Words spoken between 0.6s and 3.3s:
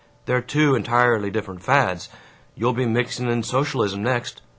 entirely different fads! You'll be mixing